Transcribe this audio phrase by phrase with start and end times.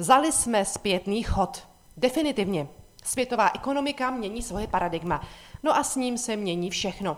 [0.00, 1.68] Vzali jsme zpětný chod.
[1.96, 2.68] Definitivně.
[3.04, 5.22] Světová ekonomika mění svoje paradigma.
[5.62, 7.16] No a s ním se mění všechno.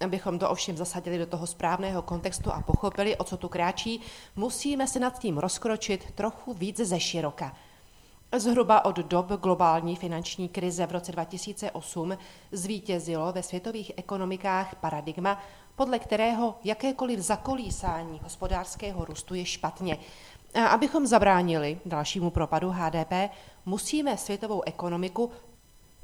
[0.00, 4.00] Abychom to ovšem zasadili do toho správného kontextu a pochopili, o co tu kráčí,
[4.36, 7.56] musíme se nad tím rozkročit trochu víc ze široka.
[8.36, 12.18] Zhruba od dob globální finanční krize v roce 2008
[12.52, 15.42] zvítězilo ve světových ekonomikách paradigma,
[15.76, 19.98] podle kterého jakékoliv zakolísání hospodářského růstu je špatně.
[20.56, 23.12] A abychom zabránili dalšímu propadu HDP,
[23.66, 25.30] musíme světovou ekonomiku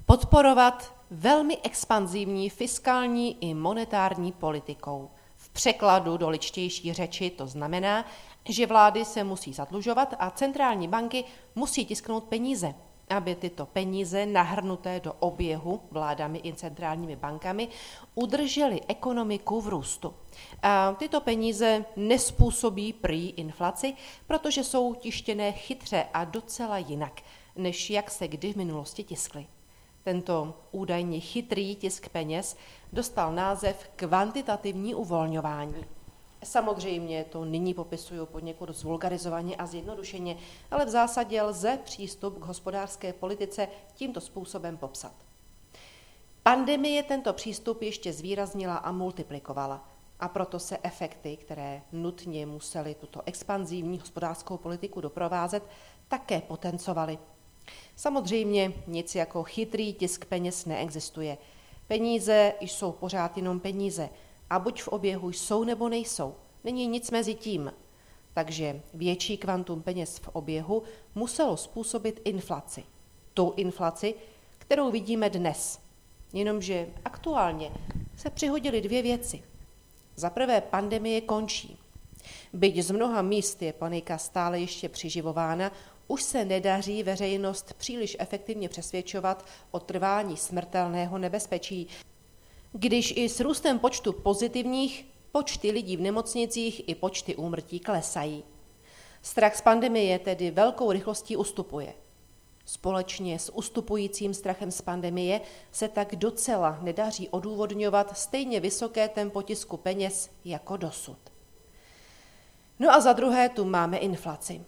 [0.06, 5.10] podporovat velmi expanzivní fiskální i monetární politikou.
[5.36, 8.04] V překladu do ličtější řeči to znamená,
[8.48, 12.74] že vlády se musí zadlužovat a centrální banky musí tisknout peníze,
[13.12, 17.68] aby tyto peníze nahrnuté do oběhu vládami i centrálními bankami
[18.14, 20.14] udržely ekonomiku v růstu.
[20.62, 23.94] A tyto peníze nespůsobí prý inflaci,
[24.26, 27.20] protože jsou tištěné chytře a docela jinak,
[27.56, 29.46] než jak se kdy v minulosti tiskly.
[30.04, 32.56] Tento údajně chytrý tisk peněz
[32.92, 35.84] dostal název kvantitativní uvolňování.
[36.44, 40.36] Samozřejmě to nyní popisuju poněkud zvulgarizovaně a zjednodušeně,
[40.70, 45.12] ale v zásadě lze přístup k hospodářské politice tímto způsobem popsat.
[46.42, 49.88] Pandemie tento přístup ještě zvýraznila a multiplikovala
[50.20, 55.62] a proto se efekty, které nutně musely tuto expanzivní hospodářskou politiku doprovázet,
[56.08, 57.18] také potencovaly.
[57.96, 61.38] Samozřejmě nic jako chytrý tisk peněz neexistuje.
[61.86, 64.08] Peníze jsou pořád jenom peníze–
[64.52, 66.34] a buď v oběhu jsou nebo nejsou.
[66.64, 67.72] Není nic mezi tím.
[68.34, 70.82] Takže větší kvantum peněz v oběhu
[71.14, 72.84] muselo způsobit inflaci.
[73.34, 74.14] Tu inflaci,
[74.58, 75.80] kterou vidíme dnes.
[76.32, 77.70] Jenomže aktuálně
[78.16, 79.42] se přihodily dvě věci.
[80.16, 81.78] Za prvé, pandemie končí.
[82.52, 85.72] Byť z mnoha míst je panika stále ještě přiživována,
[86.08, 91.88] už se nedaří veřejnost příliš efektivně přesvědčovat o trvání smrtelného nebezpečí,
[92.72, 98.44] když i s růstem počtu pozitivních počty lidí v nemocnicích i počty úmrtí klesají.
[99.22, 101.94] Strach z pandemie tedy velkou rychlostí ustupuje.
[102.64, 105.40] Společně s ustupujícím strachem z pandemie
[105.72, 111.18] se tak docela nedaří odůvodňovat stejně vysoké tempo tisku peněz jako dosud.
[112.78, 114.64] No a za druhé tu máme inflaci.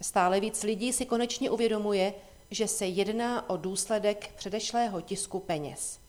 [0.00, 2.14] Stále víc lidí si konečně uvědomuje,
[2.50, 5.98] že se jedná o důsledek předešlého tisku peněz–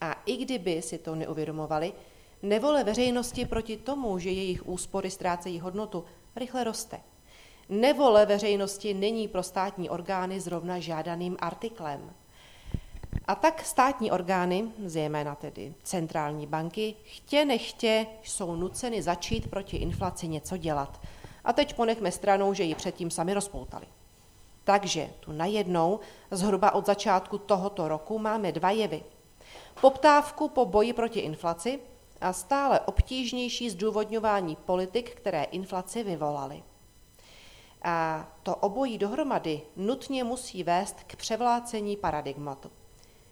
[0.00, 1.92] a i kdyby si to neuvědomovali,
[2.42, 6.04] nevole veřejnosti proti tomu, že jejich úspory ztrácejí hodnotu,
[6.36, 7.00] rychle roste.
[7.68, 12.10] Nevole veřejnosti není pro státní orgány zrovna žádaným artiklem.
[13.26, 20.28] A tak státní orgány, zejména tedy centrální banky, chtě nechtě jsou nuceny začít proti inflaci
[20.28, 21.00] něco dělat.
[21.44, 23.86] A teď ponechme stranou, že ji předtím sami rozpoutali.
[24.64, 29.02] Takže tu najednou, zhruba od začátku tohoto roku, máme dva jevy–
[29.80, 31.80] poptávku po boji proti inflaci
[32.20, 36.62] a stále obtížnější zdůvodňování politik, které inflaci vyvolaly.
[37.82, 42.70] A to obojí dohromady nutně musí vést k převlácení paradigmatu.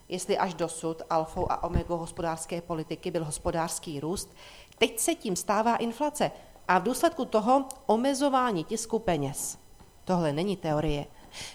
[0.09, 4.35] Jestli až dosud alfou a omegou hospodářské politiky byl hospodářský růst,
[4.79, 6.31] teď se tím stává inflace
[6.69, 9.59] a v důsledku toho omezování tisku peněz.
[10.05, 11.07] Tohle není teorie.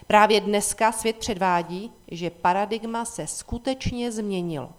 [0.06, 4.72] Právě dneska svět předvádí, že paradigma se skutečně změnilo.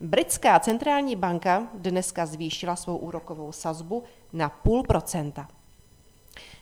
[0.00, 5.48] Britská centrální banka dneska zvýšila svou úrokovou sazbu na půl procenta.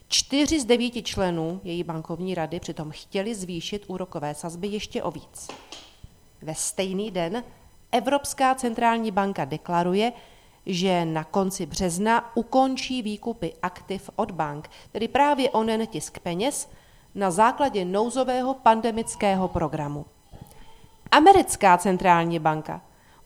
[0.09, 5.49] Čtyři z devíti členů její bankovní rady přitom chtěli zvýšit úrokové sazby ještě o víc.
[6.43, 7.45] Ve stejný den
[7.93, 10.13] Evropská centrální banka deklaruje,
[10.67, 16.69] že na konci března ukončí výkupy aktiv od bank, tedy právě onen tisk peněz,
[17.15, 20.07] na základě nouzového pandemického programu.
[21.11, 22.81] Americká centrální banka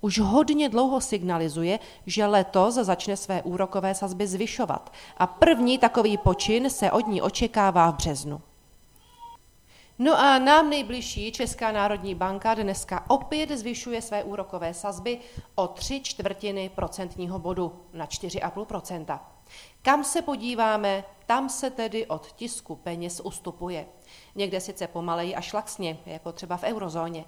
[0.07, 6.71] už hodně dlouho signalizuje, že letos začne své úrokové sazby zvyšovat a první takový počin
[6.71, 8.41] se od ní očekává v březnu.
[9.99, 15.19] No a nám nejbližší Česká národní banka dneska opět zvyšuje své úrokové sazby
[15.55, 19.19] o tři čtvrtiny procentního bodu na 4,5%
[19.83, 23.87] Kam se podíváme, tam se tedy od tisku peněz ustupuje.
[24.35, 27.25] Někde sice pomaleji a šlaxně, jako třeba v eurozóně,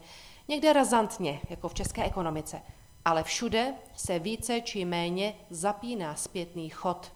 [0.49, 2.63] někde razantně, jako v české ekonomice,
[3.05, 7.13] ale všude se více či méně zapíná zpětný chod.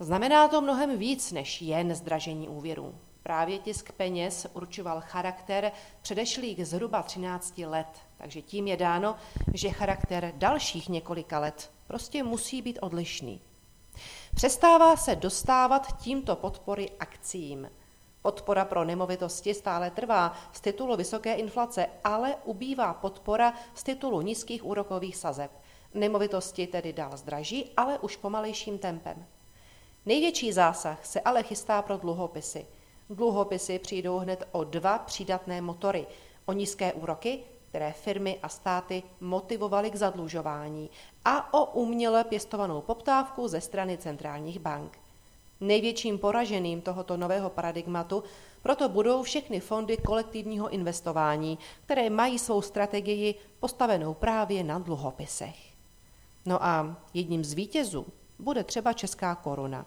[0.00, 2.94] Znamená to mnohem víc než jen zdražení úvěrů.
[3.22, 7.88] Právě tisk peněz určoval charakter předešlých zhruba 13 let,
[8.18, 9.16] takže tím je dáno,
[9.54, 13.40] že charakter dalších několika let prostě musí být odlišný.
[14.34, 17.70] Přestává se dostávat tímto podpory akcím.
[18.28, 24.64] Podpora pro nemovitosti stále trvá z titulu vysoké inflace, ale ubývá podpora z titulu nízkých
[24.64, 25.50] úrokových sazeb.
[25.94, 29.26] Nemovitosti tedy dál zdraží, ale už pomalejším tempem.
[30.06, 32.66] Největší zásah se ale chystá pro dluhopisy.
[33.10, 36.06] Dluhopisy přijdou hned o dva přídatné motory.
[36.46, 40.90] O nízké úroky, které firmy a státy motivovaly k zadlužování,
[41.24, 44.98] a o uměle pěstovanou poptávku ze strany centrálních bank.
[45.60, 48.22] Největším poraženým tohoto nového paradigmatu
[48.62, 55.56] proto budou všechny fondy kolektivního investování, které mají svou strategii postavenou právě na dluhopisech.
[56.46, 58.06] No a jedním z vítězů
[58.38, 59.86] bude třeba česká koruna,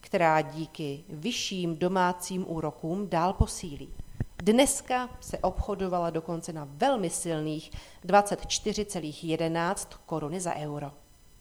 [0.00, 3.94] která díky vyšším domácím úrokům dál posílí.
[4.42, 7.70] Dneska se obchodovala dokonce na velmi silných
[8.06, 10.92] 24,11 koruny za euro.